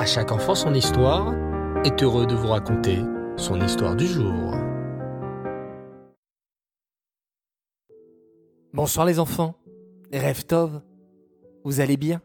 À 0.00 0.06
chaque 0.06 0.32
enfant 0.32 0.54
son 0.54 0.72
histoire 0.72 1.34
est 1.84 2.02
heureux 2.02 2.26
de 2.26 2.34
vous 2.34 2.48
raconter 2.48 3.00
son 3.36 3.60
histoire 3.60 3.94
du 3.94 4.06
jour. 4.06 4.54
Bonsoir 8.72 9.04
les 9.04 9.18
enfants. 9.18 9.56
Rêve. 10.10 10.42
Vous 11.64 11.80
allez 11.80 11.98
bien? 11.98 12.22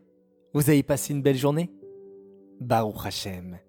Vous 0.54 0.70
avez 0.70 0.84
passé 0.84 1.12
une 1.12 1.22
belle 1.22 1.36
journée? 1.36 1.70
Baruch 2.62 3.06
Hashem. 3.08 3.60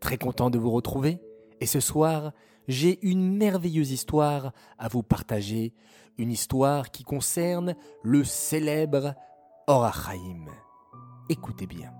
Très 0.00 0.18
content 0.18 0.50
de 0.50 0.58
vous 0.58 0.72
retrouver. 0.72 1.20
Et 1.60 1.66
ce 1.66 1.78
soir, 1.78 2.32
j'ai 2.66 2.98
une 3.06 3.36
merveilleuse 3.36 3.92
histoire 3.92 4.50
à 4.76 4.88
vous 4.88 5.04
partager. 5.04 5.72
Une 6.18 6.32
histoire 6.32 6.90
qui 6.90 7.04
concerne 7.04 7.76
le 8.02 8.24
célèbre 8.24 9.14
Orachaim. 9.68 10.46
Écoutez 11.28 11.68
bien. 11.68 11.92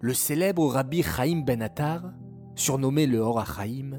Le 0.00 0.14
célèbre 0.14 0.66
Rabbi 0.66 1.02
Chaim 1.02 1.42
Ben 1.44 1.62
Attar, 1.62 2.12
surnommé 2.54 3.06
le 3.06 3.18
Orachaim, 3.18 3.98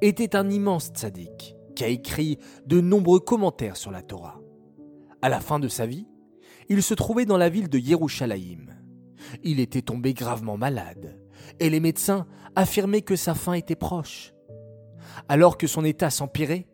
était 0.00 0.36
un 0.36 0.48
immense 0.48 0.88
tzaddik 0.88 1.56
qui 1.74 1.84
a 1.84 1.88
écrit 1.88 2.38
de 2.66 2.80
nombreux 2.80 3.20
commentaires 3.20 3.76
sur 3.76 3.90
la 3.90 4.02
Torah. 4.02 4.40
À 5.22 5.28
la 5.28 5.40
fin 5.40 5.58
de 5.58 5.68
sa 5.68 5.86
vie, 5.86 6.06
il 6.68 6.82
se 6.82 6.94
trouvait 6.94 7.26
dans 7.26 7.36
la 7.36 7.48
ville 7.48 7.68
de 7.68 7.78
Yerushalayim. 7.78 8.66
Il 9.42 9.60
était 9.60 9.82
tombé 9.82 10.14
gravement 10.14 10.56
malade 10.56 11.20
et 11.58 11.68
les 11.68 11.80
médecins 11.80 12.26
affirmaient 12.54 13.02
que 13.02 13.16
sa 13.16 13.34
fin 13.34 13.54
était 13.54 13.76
proche. 13.76 14.32
Alors 15.28 15.58
que 15.58 15.66
son 15.66 15.84
état 15.84 16.10
s'empirait, 16.10 16.66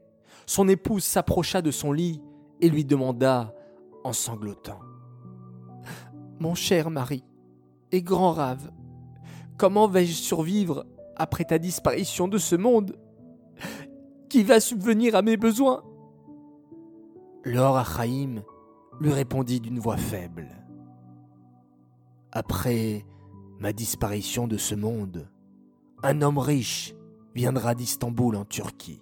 son 0.47 0.69
épouse 0.69 1.05
s'approcha 1.05 1.63
de 1.63 1.71
son 1.71 1.93
lit 1.93 2.21
et 2.61 2.69
lui 2.69 2.85
demanda 2.85 3.55
en 4.05 4.13
sanglotant 4.13 4.81
mon 6.41 6.55
cher 6.55 6.91
mari 6.91 7.25
et 7.93 8.03
grand 8.03 8.33
rave, 8.33 8.71
comment 9.57 9.89
vais-je 9.89 10.13
survivre 10.13 10.87
après 11.17 11.45
ta 11.45 11.59
disparition 11.59 12.29
de 12.29 12.39
ce 12.39 12.57
monde 12.57 12.97
Qui 14.29 14.43
va 14.43 14.61
subvenir 14.61 15.15
à 15.15 15.23
mes 15.23 15.37
besoins? 15.37 15.83
Lor 17.45 17.77
Achaïm 17.77 18.43
lui 19.01 19.13
répondit 19.13 19.61
d'une 19.61 19.79
voix 19.79 19.97
faible. 19.97 20.49
Après 22.33 23.05
ma 23.61 23.73
disparition 23.73 24.47
de 24.49 24.57
ce 24.57 24.75
monde, 24.75 25.31
un 26.03 26.23
homme 26.23 26.39
riche 26.39 26.95
viendra 27.35 27.75
d'Istanbul 27.75 28.37
en 28.37 28.45
Turquie. 28.45 29.01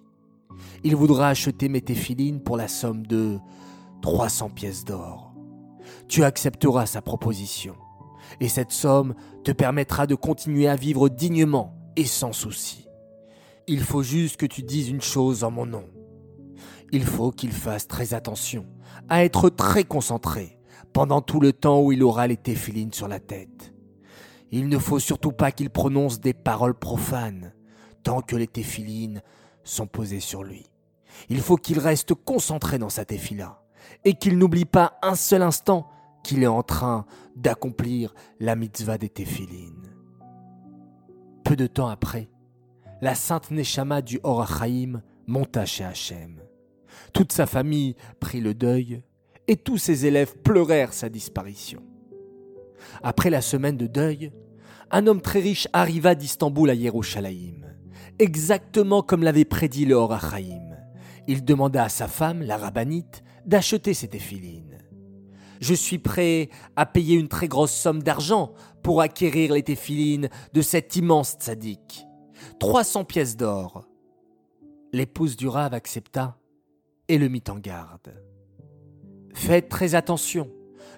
Il 0.83 0.95
voudra 0.95 1.29
acheter 1.29 1.67
mes 1.67 1.81
téphilines 1.81 2.41
pour 2.41 2.55
la 2.55 2.67
somme 2.67 3.05
de 3.05 3.37
300 4.01 4.49
pièces 4.51 4.85
d'or 4.85 5.35
tu 6.07 6.23
accepteras 6.23 6.85
sa 6.85 7.01
proposition. 7.01 7.75
Et 8.39 8.49
cette 8.49 8.71
somme 8.71 9.15
te 9.43 9.51
permettra 9.51 10.07
de 10.07 10.15
continuer 10.15 10.67
à 10.67 10.75
vivre 10.75 11.09
dignement 11.09 11.77
et 11.95 12.05
sans 12.05 12.33
souci. 12.33 12.87
Il 13.67 13.81
faut 13.81 14.03
juste 14.03 14.37
que 14.37 14.45
tu 14.45 14.61
dises 14.63 14.89
une 14.89 15.01
chose 15.01 15.43
en 15.43 15.51
mon 15.51 15.65
nom. 15.65 15.85
Il 16.91 17.03
faut 17.03 17.31
qu'il 17.31 17.51
fasse 17.51 17.87
très 17.87 18.13
attention 18.13 18.65
à 19.09 19.23
être 19.23 19.49
très 19.49 19.83
concentré 19.83 20.59
pendant 20.93 21.21
tout 21.21 21.39
le 21.39 21.51
temps 21.51 21.81
où 21.81 21.91
il 21.91 22.03
aura 22.03 22.27
les 22.27 22.37
téphilines 22.37 22.93
sur 22.93 23.07
la 23.07 23.19
tête. 23.19 23.73
Il 24.51 24.69
ne 24.69 24.77
faut 24.77 24.99
surtout 24.99 25.31
pas 25.31 25.51
qu'il 25.51 25.69
prononce 25.69 26.19
des 26.19 26.33
paroles 26.33 26.77
profanes 26.77 27.53
tant 28.03 28.21
que 28.21 28.35
les 28.35 28.47
téphilines 28.47 29.21
sont 29.63 29.87
posées 29.87 30.19
sur 30.19 30.43
lui. 30.43 30.69
Il 31.29 31.41
faut 31.41 31.57
qu'il 31.57 31.79
reste 31.79 32.13
concentré 32.13 32.77
dans 32.77 32.89
sa 32.89 33.03
téphila 33.03 33.63
et 34.03 34.13
qu'il 34.13 34.37
n'oublie 34.37 34.65
pas 34.65 34.97
un 35.01 35.15
seul 35.15 35.41
instant 35.41 35.89
qu'il 36.25 36.41
est 36.41 36.47
en 36.47 36.63
train 36.63 37.05
d'accomplir 37.35 38.15
la 38.39 38.55
mitzvah 38.55 38.97
des 38.97 39.09
téphilines. 39.09 39.93
Peu 41.43 41.55
de 41.55 41.67
temps 41.67 41.87
après, 41.87 42.29
la 43.01 43.13
sainte 43.13 43.51
Neshama 43.51 44.01
du 44.01 44.19
Horachaim 44.23 45.03
monta 45.27 45.65
chez 45.65 45.83
Hachem. 45.83 46.41
Toute 47.13 47.31
sa 47.31 47.45
famille 47.45 47.95
prit 48.19 48.41
le 48.41 48.55
deuil 48.55 49.03
et 49.47 49.55
tous 49.55 49.77
ses 49.77 50.07
élèves 50.07 50.35
pleurèrent 50.37 50.93
sa 50.93 51.09
disparition. 51.09 51.83
Après 53.03 53.29
la 53.29 53.41
semaine 53.41 53.77
de 53.77 53.85
deuil, 53.85 54.31
un 54.89 55.05
homme 55.05 55.21
très 55.21 55.41
riche 55.41 55.67
arriva 55.73 56.15
d'Istanbul 56.15 56.71
à 56.71 56.73
Yerushalayim, 56.73 57.67
exactement 58.17 59.03
comme 59.03 59.21
l'avait 59.21 59.45
prédit 59.45 59.85
le 59.85 59.93
Horachaim. 59.93 60.75
Il 61.27 61.45
demanda 61.45 61.83
à 61.83 61.89
sa 61.89 62.07
femme, 62.07 62.41
la 62.41 62.57
rabbinite, 62.57 63.23
d'acheter 63.45 63.93
ses 63.93 64.07
téphilines. 64.07 64.75
Je 65.59 65.73
suis 65.73 65.99
prêt 65.99 66.49
à 66.75 66.85
payer 66.85 67.15
une 67.15 67.27
très 67.27 67.47
grosse 67.47 67.73
somme 67.73 68.03
d'argent 68.03 68.53
pour 68.83 69.01
acquérir 69.01 69.53
les 69.53 69.63
téphilines 69.63 70.29
de 70.53 70.61
cet 70.61 70.95
immense 70.95 71.35
tzaddik. 71.39 72.05
300 72.59 73.05
pièces 73.05 73.37
d'or. 73.37 73.87
L'épouse 74.93 75.35
du 75.35 75.47
rave 75.47 75.73
accepta 75.73 76.37
et 77.07 77.17
le 77.17 77.29
mit 77.29 77.43
en 77.49 77.57
garde. 77.57 78.21
Faites 79.33 79.69
très 79.69 79.95
attention 79.95 80.49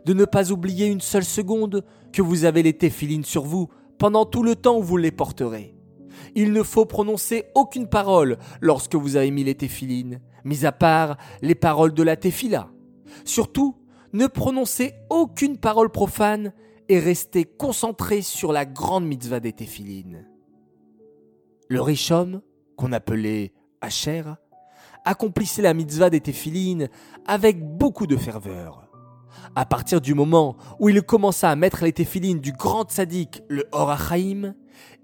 de 0.06 0.14
ne 0.14 0.26
pas 0.26 0.52
oublier 0.52 0.88
une 0.88 1.02
seule 1.02 1.26
seconde 1.26 1.84
que 2.14 2.22
vous 2.22 2.46
avez 2.46 2.64
les 2.64 2.78
téphilines 2.78 3.26
sur 3.26 3.44
vous 3.44 3.70
pendant 3.98 4.26
tout 4.26 4.44
le 4.44 4.56
temps 4.56 4.78
où 4.78 4.84
vous 4.84 4.98
les 4.98 5.12
porterez. 5.12 5.76
Il 6.36 6.52
ne 6.52 6.64
faut 6.64 6.86
prononcer 6.86 7.46
aucune 7.56 7.88
parole 7.88 8.38
lorsque 8.62 8.96
vous 8.96 9.16
avez 9.16 9.32
mis 9.32 9.44
les 9.44 9.56
téphilines, 9.56 10.22
mis 10.44 10.66
à 10.66 10.72
part 10.72 11.18
les 11.42 11.56
paroles 11.56 11.94
de 11.94 12.04
la 12.04 12.16
téphila. 12.16 12.70
Surtout, 13.26 13.76
ne 14.14 14.28
prononcez 14.28 14.94
aucune 15.10 15.58
parole 15.58 15.90
profane 15.90 16.54
et 16.90 17.00
restez 17.00 17.46
concentré 17.46 18.22
sur 18.22 18.52
la 18.52 18.66
grande 18.66 19.06
mitzvah 19.06 19.40
des 19.40 19.54
téphilines. 19.54 20.26
Le 21.68 21.82
riche 21.82 22.12
homme, 22.12 22.42
qu'on 22.78 22.94
appelait 22.94 23.52
Asher, 23.82 24.24
accomplissait 25.04 25.62
la 25.62 25.74
mitzvah 25.74 26.10
des 26.10 26.22
téphilines 26.22 26.90
avec 27.26 27.64
beaucoup 27.64 28.08
de 28.08 28.18
ferveur. 28.18 28.88
À 29.56 29.66
partir 29.66 30.02
du 30.02 30.14
moment 30.14 30.56
où 30.80 30.90
il 30.90 31.02
commença 31.02 31.50
à 31.50 31.56
mettre 31.56 31.84
les 31.84 31.94
téphilines 31.94 32.40
du 32.40 32.52
grand 32.52 32.90
sadique, 32.90 33.42
le 33.50 33.66
Horachaim, 33.72 34.54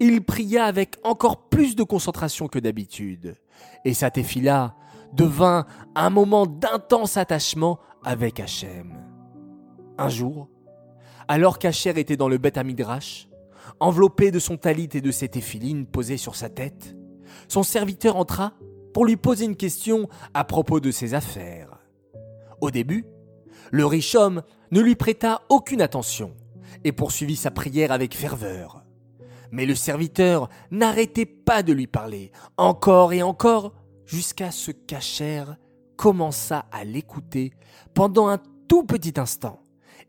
il 0.00 0.24
pria 0.24 0.64
avec 0.64 0.96
encore 1.02 1.48
plus 1.48 1.76
de 1.76 1.82
concentration 1.82 2.48
que 2.48 2.58
d'habitude. 2.58 3.36
Et 3.84 3.94
sa 3.94 4.10
téphila 4.10 4.74
devint 5.14 5.66
un 5.94 6.10
moment 6.10 6.46
d'intense 6.46 7.16
attachement 7.16 7.78
avec 8.02 8.40
Hachem. 8.40 8.98
Un 9.96 10.08
jour, 10.08 10.48
alors 11.28 11.58
qu'Acher 11.58 11.98
était 11.98 12.16
dans 12.16 12.28
le 12.28 12.38
Beth 12.38 12.58
Amidrash, 12.58 13.28
enveloppé 13.80 14.30
de 14.30 14.38
son 14.38 14.56
talit 14.56 14.88
et 14.92 15.00
de 15.00 15.10
ses 15.10 15.28
téphilines 15.28 15.86
posées 15.86 16.16
sur 16.16 16.36
sa 16.36 16.48
tête, 16.48 16.96
son 17.48 17.62
serviteur 17.62 18.16
entra 18.16 18.52
pour 18.92 19.04
lui 19.04 19.16
poser 19.16 19.44
une 19.44 19.56
question 19.56 20.08
à 20.34 20.44
propos 20.44 20.80
de 20.80 20.90
ses 20.90 21.14
affaires. 21.14 21.78
Au 22.60 22.70
début, 22.70 23.06
le 23.70 23.86
riche 23.86 24.14
homme 24.14 24.42
ne 24.70 24.80
lui 24.80 24.94
prêta 24.94 25.42
aucune 25.48 25.82
attention 25.82 26.34
et 26.84 26.92
poursuivit 26.92 27.36
sa 27.36 27.50
prière 27.50 27.92
avec 27.92 28.16
ferveur. 28.16 28.84
Mais 29.50 29.66
le 29.66 29.74
serviteur 29.74 30.48
n'arrêtait 30.70 31.26
pas 31.26 31.62
de 31.62 31.72
lui 31.72 31.86
parler, 31.86 32.32
encore 32.56 33.12
et 33.12 33.22
encore, 33.22 33.72
jusqu'à 34.06 34.50
ce 34.50 34.70
qu'Acher 34.70 35.44
commença 35.96 36.66
à 36.72 36.84
l'écouter 36.84 37.52
pendant 37.94 38.28
un 38.28 38.38
tout 38.68 38.84
petit 38.84 39.14
instant 39.18 39.60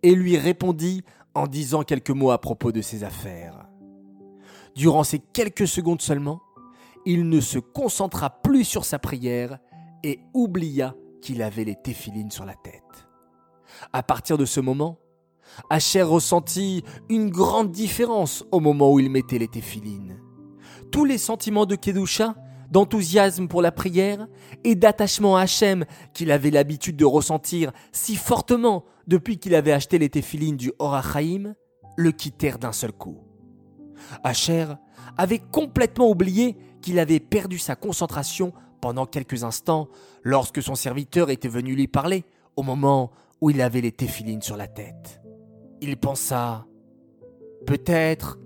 et 0.03 0.15
lui 0.15 0.37
répondit 0.37 1.03
en 1.33 1.47
disant 1.47 1.83
quelques 1.83 2.11
mots 2.11 2.31
à 2.31 2.39
propos 2.39 2.71
de 2.71 2.81
ses 2.81 3.03
affaires. 3.03 3.67
Durant 4.75 5.03
ces 5.03 5.19
quelques 5.19 5.67
secondes 5.67 6.01
seulement, 6.01 6.41
il 7.05 7.29
ne 7.29 7.39
se 7.39 7.59
concentra 7.59 8.29
plus 8.41 8.63
sur 8.63 8.83
sa 8.83 8.99
prière 8.99 9.59
et 10.03 10.19
oublia 10.33 10.95
qu'il 11.21 11.41
avait 11.41 11.63
les 11.63 11.75
téphilines 11.75 12.31
sur 12.31 12.45
la 12.45 12.55
tête. 12.55 13.07
À 13.93 14.03
partir 14.03 14.37
de 14.37 14.45
ce 14.45 14.59
moment, 14.59 14.99
Asher 15.69 16.01
ressentit 16.01 16.83
une 17.09 17.29
grande 17.29 17.71
différence 17.71 18.43
au 18.51 18.59
moment 18.59 18.91
où 18.91 18.99
il 18.99 19.09
mettait 19.09 19.37
les 19.37 19.47
téphilines. 19.47 20.19
Tous 20.91 21.05
les 21.05 21.17
sentiments 21.17 21.65
de 21.65 21.75
Kedusha 21.75 22.35
d'enthousiasme 22.71 23.47
pour 23.47 23.61
la 23.61 23.71
prière 23.71 24.27
et 24.63 24.75
d'attachement 24.75 25.37
à 25.37 25.41
Hachem 25.41 25.85
qu'il 26.13 26.31
avait 26.31 26.51
l'habitude 26.51 26.95
de 26.97 27.05
ressentir 27.05 27.71
si 27.91 28.15
fortement 28.15 28.85
depuis 29.07 29.37
qu'il 29.37 29.55
avait 29.55 29.71
acheté 29.71 29.97
les 29.99 30.09
téphilines 30.09 30.57
du 30.57 30.71
Horachaim, 30.79 31.55
le 31.95 32.11
quittèrent 32.11 32.59
d'un 32.59 32.71
seul 32.71 32.91
coup. 32.91 33.19
Hacher 34.23 34.67
avait 35.17 35.39
complètement 35.39 36.09
oublié 36.09 36.57
qu'il 36.81 36.99
avait 36.99 37.19
perdu 37.19 37.57
sa 37.57 37.75
concentration 37.75 38.53
pendant 38.81 39.05
quelques 39.05 39.43
instants 39.43 39.87
lorsque 40.23 40.61
son 40.61 40.75
serviteur 40.75 41.29
était 41.29 41.47
venu 41.47 41.75
lui 41.75 41.87
parler 41.87 42.25
au 42.55 42.63
moment 42.63 43.11
où 43.41 43.49
il 43.49 43.61
avait 43.61 43.81
les 43.81 43.91
téphilines 43.91 44.41
sur 44.41 44.57
la 44.57 44.67
tête. 44.67 45.21
Il 45.81 45.97
pensa 45.97 46.65
peut-être 47.65 48.39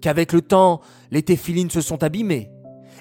qu'avec 0.00 0.32
le 0.32 0.42
temps, 0.42 0.80
les 1.10 1.22
téphilines 1.22 1.70
se 1.70 1.80
sont 1.80 2.02
abîmées 2.02 2.50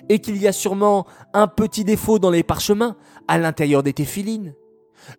et 0.09 0.19
qu'il 0.19 0.37
y 0.37 0.47
a 0.47 0.51
sûrement 0.51 1.05
un 1.33 1.47
petit 1.47 1.83
défaut 1.83 2.19
dans 2.19 2.31
les 2.31 2.43
parchemins 2.43 2.95
à 3.27 3.37
l'intérieur 3.37 3.83
des 3.83 3.93
téphilines. 3.93 4.53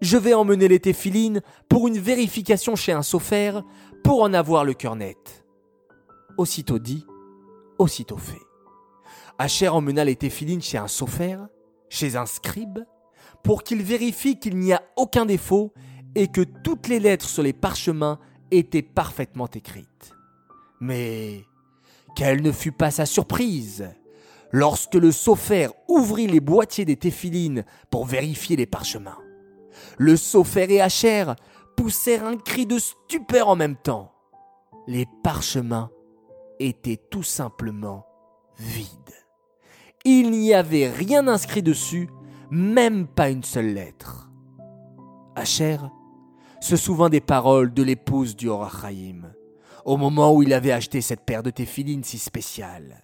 Je 0.00 0.16
vais 0.16 0.34
emmener 0.34 0.68
les 0.68 0.80
téphilines 0.80 1.42
pour 1.68 1.88
une 1.88 1.98
vérification 1.98 2.76
chez 2.76 2.92
un 2.92 3.02
sophère 3.02 3.62
pour 4.02 4.22
en 4.22 4.32
avoir 4.34 4.64
le 4.64 4.74
cœur 4.74 4.96
net. 4.96 5.44
aussitôt 6.36 6.78
dit, 6.78 7.06
aussitôt 7.78 8.16
fait. 8.16 8.42
Asher 9.38 9.68
emmena 9.68 10.04
les 10.04 10.16
téphilines 10.16 10.62
chez 10.62 10.78
un 10.78 10.88
sophère, 10.88 11.48
chez 11.88 12.16
un 12.16 12.26
scribe, 12.26 12.80
pour 13.42 13.62
qu'il 13.62 13.82
vérifie 13.82 14.38
qu'il 14.38 14.56
n'y 14.58 14.72
a 14.72 14.82
aucun 14.96 15.26
défaut 15.26 15.72
et 16.14 16.28
que 16.28 16.40
toutes 16.40 16.88
les 16.88 17.00
lettres 17.00 17.28
sur 17.28 17.42
les 17.42 17.52
parchemins 17.52 18.18
étaient 18.50 18.82
parfaitement 18.82 19.48
écrites. 19.48 20.12
Mais 20.80 21.44
quelle 22.16 22.42
ne 22.42 22.52
fut 22.52 22.72
pas 22.72 22.90
sa 22.90 23.06
surprise? 23.06 23.88
Lorsque 24.54 24.94
le 24.94 25.10
sophère 25.10 25.72
ouvrit 25.88 26.28
les 26.28 26.38
boîtiers 26.38 26.84
des 26.84 26.94
téphilines 26.94 27.64
pour 27.90 28.06
vérifier 28.06 28.54
les 28.54 28.66
parchemins. 28.66 29.18
Le 29.98 30.16
sophère 30.16 30.70
et 30.70 30.80
Hacher 30.80 31.24
poussèrent 31.76 32.24
un 32.24 32.36
cri 32.36 32.64
de 32.64 32.78
stupeur 32.78 33.48
en 33.48 33.56
même 33.56 33.74
temps. 33.74 34.12
Les 34.86 35.06
parchemins 35.24 35.90
étaient 36.60 37.00
tout 37.10 37.24
simplement 37.24 38.06
vides. 38.56 38.88
Il 40.04 40.30
n'y 40.30 40.54
avait 40.54 40.88
rien 40.88 41.26
inscrit 41.26 41.64
dessus, 41.64 42.08
même 42.48 43.08
pas 43.08 43.30
une 43.30 43.42
seule 43.42 43.74
lettre. 43.74 44.30
Hacher 45.34 45.78
se 46.60 46.76
souvint 46.76 47.08
des 47.08 47.20
paroles 47.20 47.74
de 47.74 47.82
l'épouse 47.82 48.36
du 48.36 48.48
Horachaim, 48.48 49.32
au 49.84 49.96
moment 49.96 50.32
où 50.32 50.44
il 50.44 50.52
avait 50.52 50.70
acheté 50.70 51.00
cette 51.00 51.26
paire 51.26 51.42
de 51.42 51.50
téphilines 51.50 52.04
si 52.04 52.18
spéciale. 52.18 53.03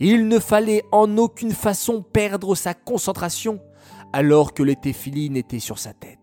Il 0.00 0.28
ne 0.28 0.38
fallait 0.38 0.84
en 0.92 1.16
aucune 1.18 1.52
façon 1.52 2.02
perdre 2.02 2.54
sa 2.54 2.74
concentration 2.74 3.60
alors 4.12 4.54
que 4.54 4.62
les 4.62 4.76
téphilines 4.76 5.36
étaient 5.36 5.58
sur 5.58 5.78
sa 5.78 5.92
tête. 5.92 6.18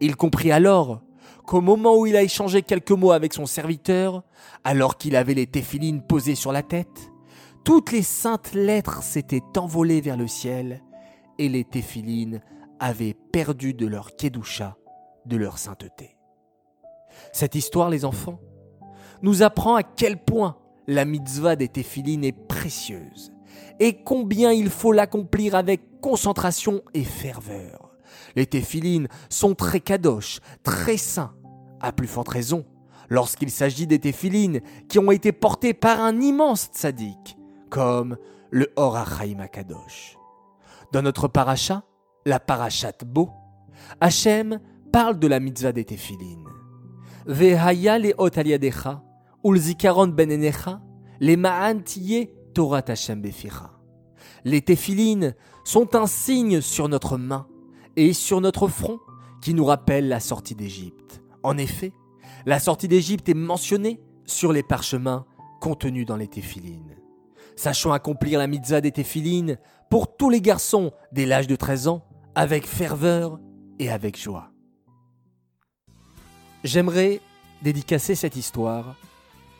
Il 0.00 0.16
comprit 0.16 0.52
alors 0.52 1.02
qu'au 1.46 1.60
moment 1.60 1.96
où 1.96 2.06
il 2.06 2.16
a 2.16 2.22
échangé 2.22 2.62
quelques 2.62 2.90
mots 2.90 3.12
avec 3.12 3.32
son 3.32 3.46
serviteur, 3.46 4.22
alors 4.64 4.96
qu'il 4.96 5.16
avait 5.16 5.34
les 5.34 5.46
téphilines 5.46 6.02
posées 6.02 6.34
sur 6.34 6.52
la 6.52 6.62
tête, 6.62 7.10
toutes 7.64 7.92
les 7.92 8.02
saintes 8.02 8.52
lettres 8.54 9.02
s'étaient 9.02 9.42
envolées 9.56 10.00
vers 10.00 10.16
le 10.16 10.26
ciel 10.26 10.82
et 11.38 11.48
les 11.48 11.64
téphilines 11.64 12.42
avaient 12.78 13.16
perdu 13.32 13.74
de 13.74 13.86
leur 13.86 14.16
kedusha, 14.16 14.76
de 15.26 15.36
leur 15.36 15.58
sainteté. 15.58 16.16
Cette 17.32 17.54
histoire, 17.54 17.90
les 17.90 18.04
enfants, 18.04 18.40
nous 19.22 19.42
apprend 19.42 19.76
à 19.76 19.82
quel 19.82 20.22
point 20.22 20.58
la 20.86 21.04
mitzvah 21.04 21.56
des 21.56 21.68
téphilines 21.68 22.24
est 22.24 22.32
précieuse 22.32 23.32
et 23.80 24.02
combien 24.02 24.52
il 24.52 24.70
faut 24.70 24.92
l'accomplir 24.92 25.54
avec 25.54 26.00
concentration 26.00 26.82
et 26.92 27.04
ferveur. 27.04 27.90
Les 28.36 28.46
téphilines 28.46 29.08
sont 29.28 29.54
très 29.54 29.80
kadosh, 29.80 30.40
très 30.62 30.96
saints, 30.96 31.34
à 31.80 31.92
plus 31.92 32.06
forte 32.06 32.28
raison 32.28 32.64
lorsqu'il 33.10 33.50
s'agit 33.50 33.86
des 33.86 33.98
téphilines 33.98 34.60
qui 34.88 34.98
ont 34.98 35.10
été 35.10 35.32
portés 35.32 35.74
par 35.74 36.00
un 36.00 36.20
immense 36.20 36.70
tzaddik, 36.72 37.36
comme 37.70 38.16
le 38.50 38.72
Hor 38.76 38.98
Kadosh. 39.52 40.16
Dans 40.92 41.02
notre 41.02 41.28
paracha, 41.28 41.82
la 42.24 42.40
parachat 42.40 42.92
Bo, 43.04 43.30
Hachem 44.00 44.60
parle 44.92 45.18
de 45.18 45.26
la 45.26 45.40
mitzvah 45.40 45.72
des 45.72 45.84
téphilines. 45.84 46.48
Vehaya 47.26 47.98
le 47.98 48.14
ulzikaron 49.44 50.08
benenecha, 50.08 50.80
les 51.20 51.36
ma'an 51.36 51.80
Torah. 52.54 52.82
Les 54.44 54.60
téphilines 54.60 55.34
sont 55.64 55.94
un 55.96 56.06
signe 56.06 56.60
sur 56.60 56.88
notre 56.88 57.18
main 57.18 57.46
et 57.96 58.12
sur 58.12 58.40
notre 58.40 58.68
front 58.68 58.98
qui 59.40 59.54
nous 59.54 59.64
rappelle 59.64 60.08
la 60.08 60.20
sortie 60.20 60.54
d'Égypte. 60.54 61.22
En 61.42 61.58
effet, 61.58 61.92
la 62.46 62.58
sortie 62.58 62.88
d'Égypte 62.88 63.28
est 63.28 63.34
mentionnée 63.34 64.00
sur 64.24 64.52
les 64.52 64.62
parchemins 64.62 65.26
contenus 65.60 66.06
dans 66.06 66.16
les 66.16 66.28
téphilines. 66.28 66.96
Sachons 67.56 67.92
accomplir 67.92 68.38
la 68.38 68.46
mitzvah 68.46 68.80
des 68.80 68.92
téphilines 68.92 69.58
pour 69.90 70.16
tous 70.16 70.30
les 70.30 70.40
garçons 70.40 70.92
dès 71.12 71.26
l'âge 71.26 71.46
de 71.46 71.56
13 71.56 71.88
ans 71.88 72.04
avec 72.34 72.66
ferveur 72.66 73.38
et 73.78 73.90
avec 73.90 74.20
joie. 74.20 74.50
J'aimerais 76.64 77.20
dédicacer 77.62 78.14
cette 78.14 78.36
histoire 78.36 78.96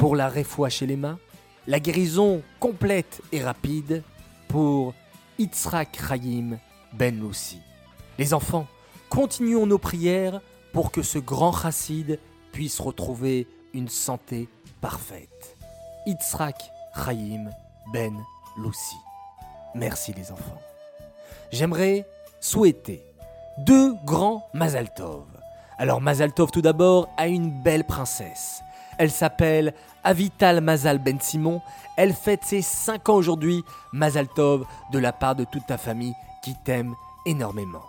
pour 0.04 0.16
la 0.16 0.28
réfoua 0.28 0.68
chez 0.68 0.84
les 0.84 0.96
mains, 0.96 1.18
la 1.66 1.80
guérison 1.80 2.42
complète 2.60 3.22
et 3.32 3.42
rapide 3.42 4.02
pour 4.48 4.92
Yitzhak 5.38 5.98
Chaim 5.98 6.58
Ben 6.92 7.18
Loussi. 7.18 7.58
Les 8.18 8.34
enfants, 8.34 8.66
continuons 9.08 9.64
nos 9.64 9.78
prières 9.78 10.42
pour 10.74 10.92
que 10.92 11.00
ce 11.00 11.18
grand 11.18 11.54
chassid 11.54 12.18
puisse 12.52 12.80
retrouver 12.80 13.46
une 13.72 13.88
santé 13.88 14.46
parfaite. 14.82 15.56
Yitzhak 16.04 16.60
Chaim 16.94 17.48
Ben 17.90 18.14
Loussi. 18.58 18.96
Merci 19.74 20.12
les 20.12 20.30
enfants. 20.30 20.60
J'aimerais 21.50 22.06
souhaiter 22.40 23.02
deux 23.56 23.94
grands 24.04 24.46
Mazaltov. 24.52 25.24
Alors 25.78 26.02
Mazaltov 26.02 26.50
tout 26.50 26.60
d'abord 26.60 27.08
a 27.16 27.26
une 27.26 27.62
belle 27.62 27.84
princesse. 27.84 28.60
Elle 28.98 29.10
s'appelle 29.10 29.74
Avital 30.02 30.60
Mazal 30.60 30.98
Ben 30.98 31.20
Simon. 31.20 31.60
Elle 31.96 32.12
fête 32.12 32.44
ses 32.44 32.62
5 32.62 33.08
ans 33.08 33.14
aujourd'hui. 33.14 33.64
Mazal 33.92 34.28
Tov 34.28 34.64
de 34.92 34.98
la 34.98 35.12
part 35.12 35.34
de 35.34 35.44
toute 35.44 35.66
ta 35.66 35.78
famille 35.78 36.14
qui 36.42 36.54
t'aime 36.64 36.94
énormément. 37.26 37.82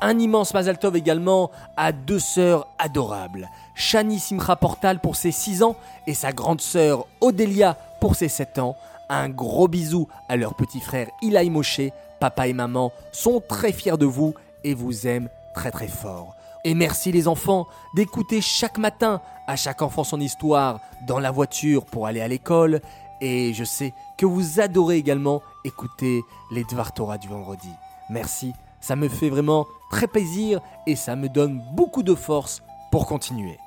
Un 0.00 0.18
immense 0.18 0.54
Mazal 0.54 0.78
Tov 0.78 0.96
également 0.96 1.50
à 1.76 1.92
deux 1.92 2.20
sœurs 2.20 2.68
adorables. 2.78 3.48
Shani 3.74 4.18
Simcha 4.18 4.54
Portal 4.56 5.00
pour 5.00 5.16
ses 5.16 5.32
6 5.32 5.62
ans 5.62 5.76
et 6.06 6.14
sa 6.14 6.32
grande 6.32 6.60
sœur 6.60 7.06
Odélia 7.20 7.76
pour 8.00 8.14
ses 8.14 8.28
7 8.28 8.58
ans. 8.60 8.76
Un 9.08 9.28
gros 9.28 9.68
bisou 9.68 10.06
à 10.28 10.36
leur 10.36 10.54
petit 10.54 10.80
frère 10.80 11.08
Ilaï 11.22 11.50
Moshe. 11.50 11.80
Papa 12.20 12.46
et 12.46 12.52
maman 12.52 12.92
sont 13.12 13.42
très 13.46 13.72
fiers 13.72 13.96
de 13.96 14.06
vous 14.06 14.34
et 14.64 14.74
vous 14.74 15.06
aiment 15.06 15.28
très 15.54 15.70
très 15.70 15.88
fort. 15.88 16.34
Et 16.64 16.74
merci 16.74 17.12
les 17.12 17.28
enfants 17.28 17.66
d'écouter 17.94 18.40
chaque 18.40 18.78
matin 18.78 19.20
à 19.46 19.56
chaque 19.56 19.82
enfant 19.82 20.04
son 20.04 20.20
histoire 20.20 20.80
dans 21.06 21.18
la 21.18 21.30
voiture 21.30 21.84
pour 21.86 22.06
aller 22.06 22.20
à 22.20 22.28
l'école. 22.28 22.80
Et 23.20 23.54
je 23.54 23.64
sais 23.64 23.94
que 24.16 24.26
vous 24.26 24.60
adorez 24.60 24.96
également 24.96 25.42
écouter 25.64 26.22
les 26.50 26.64
Dvar 26.64 26.92
du 27.18 27.28
vendredi. 27.28 27.70
Merci, 28.10 28.52
ça 28.80 28.96
me 28.96 29.08
fait 29.08 29.30
vraiment 29.30 29.66
très 29.90 30.06
plaisir 30.06 30.60
et 30.86 30.96
ça 30.96 31.16
me 31.16 31.28
donne 31.28 31.62
beaucoup 31.74 32.02
de 32.02 32.14
force 32.14 32.62
pour 32.90 33.06
continuer. 33.06 33.58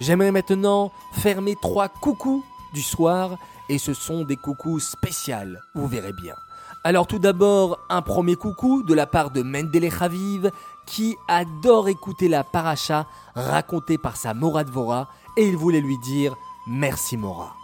J'aimerais 0.00 0.32
maintenant 0.32 0.92
faire 1.12 1.42
mes 1.42 1.56
trois 1.56 1.88
coucous 1.88 2.44
du 2.74 2.82
soir 2.82 3.36
et 3.68 3.78
ce 3.78 3.94
sont 3.94 4.24
des 4.24 4.36
coucous 4.36 4.80
spéciales, 4.80 5.60
vous 5.74 5.86
verrez 5.86 6.12
bien. 6.12 6.34
Alors 6.84 7.06
tout 7.06 7.18
d'abord, 7.18 7.78
un 7.90 8.02
premier 8.02 8.36
coucou 8.36 8.82
de 8.82 8.94
la 8.94 9.06
part 9.06 9.30
de 9.30 9.42
Mendele 9.42 9.90
Chaviv 9.90 10.50
qui 10.88 11.18
adore 11.28 11.90
écouter 11.90 12.28
la 12.28 12.42
paracha 12.44 13.06
racontée 13.34 13.98
par 13.98 14.16
sa 14.16 14.32
Mora 14.32 14.64
Dvora 14.64 15.08
et 15.36 15.46
il 15.46 15.54
voulait 15.56 15.82
lui 15.82 15.98
dire 15.98 16.34
merci 16.66 17.18
Mora. 17.18 17.54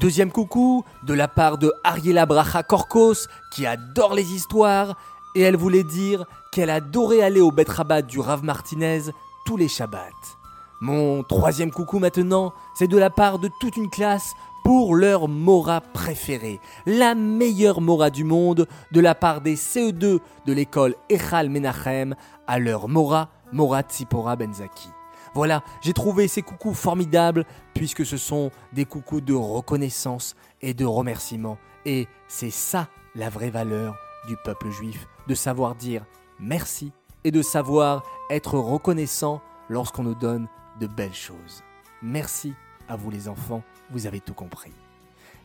Deuxième 0.00 0.32
coucou 0.32 0.82
de 1.02 1.12
la 1.12 1.28
part 1.28 1.58
de 1.58 1.70
Ariela 1.84 2.24
Bracha 2.24 2.62
Korkos 2.62 3.28
qui 3.52 3.66
adore 3.66 4.14
les 4.14 4.32
histoires 4.32 4.96
et 5.34 5.42
elle 5.42 5.56
voulait 5.56 5.84
dire 5.84 6.24
qu'elle 6.50 6.70
adorait 6.70 7.20
aller 7.20 7.42
au 7.42 7.52
Bet 7.52 7.66
du 8.08 8.20
Rav 8.20 8.42
Martinez 8.42 9.02
tous 9.44 9.58
les 9.58 9.68
Shabbats. 9.68 10.38
Mon 10.80 11.22
troisième 11.24 11.70
coucou 11.70 11.98
maintenant, 11.98 12.54
c'est 12.74 12.88
de 12.88 12.96
la 12.96 13.10
part 13.10 13.38
de 13.38 13.50
toute 13.60 13.76
une 13.76 13.90
classe 13.90 14.32
pour 14.62 14.94
leur 14.94 15.28
Mora 15.28 15.80
préférée, 15.80 16.60
la 16.86 17.14
meilleure 17.14 17.80
Mora 17.80 18.10
du 18.10 18.24
monde, 18.24 18.66
de 18.92 19.00
la 19.00 19.14
part 19.14 19.40
des 19.40 19.56
CE2 19.56 20.20
de 20.46 20.52
l'école 20.52 20.94
Echal 21.08 21.48
Menachem 21.48 22.14
à 22.46 22.58
leur 22.58 22.88
Mora, 22.88 23.30
Mora 23.52 23.82
Tsipora 23.82 24.36
Benzaki. 24.36 24.88
Voilà, 25.34 25.62
j'ai 25.80 25.94
trouvé 25.94 26.28
ces 26.28 26.42
coucous 26.42 26.74
formidables 26.74 27.46
puisque 27.74 28.04
ce 28.04 28.16
sont 28.16 28.50
des 28.72 28.84
coucous 28.84 29.20
de 29.20 29.34
reconnaissance 29.34 30.36
et 30.60 30.74
de 30.74 30.84
remerciement. 30.84 31.56
Et 31.86 32.06
c'est 32.28 32.50
ça 32.50 32.88
la 33.14 33.30
vraie 33.30 33.50
valeur 33.50 33.96
du 34.28 34.36
peuple 34.44 34.70
juif, 34.70 35.08
de 35.28 35.34
savoir 35.34 35.74
dire 35.74 36.04
merci 36.38 36.92
et 37.24 37.30
de 37.30 37.42
savoir 37.42 38.02
être 38.30 38.58
reconnaissant 38.58 39.40
lorsqu'on 39.68 40.02
nous 40.02 40.14
donne 40.14 40.48
de 40.80 40.86
belles 40.86 41.14
choses. 41.14 41.62
Merci 42.02 42.52
vous 42.96 43.10
les 43.10 43.28
enfants, 43.28 43.62
vous 43.90 44.06
avez 44.06 44.20
tout 44.20 44.34
compris. 44.34 44.72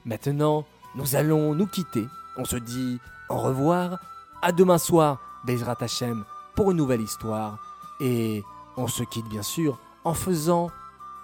Maintenant, 0.05 0.65
nous 0.95 1.15
allons 1.15 1.53
nous 1.53 1.67
quitter. 1.67 2.05
On 2.37 2.45
se 2.45 2.55
dit 2.55 2.99
au 3.29 3.37
revoir. 3.37 3.99
À 4.41 4.51
demain 4.51 4.77
soir, 4.77 5.19
Bezrat 5.45 5.77
Hashem, 5.79 6.23
pour 6.55 6.71
une 6.71 6.77
nouvelle 6.77 7.01
histoire. 7.01 7.59
Et 7.99 8.43
on 8.77 8.87
se 8.87 9.03
quitte 9.03 9.27
bien 9.27 9.41
sûr 9.41 9.79
en 10.03 10.13
faisant 10.13 10.69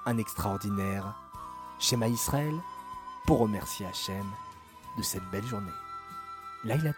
un 0.06 0.18
extraordinaire 0.18 1.16
schéma 1.80 2.08
Israël 2.08 2.54
pour 3.26 3.40
remercier 3.40 3.86
Hachem 3.86 4.26
de 4.98 5.04
cette 5.04 5.30
belle 5.32 5.46
journée. 5.46 5.72
Laila. 6.64 6.94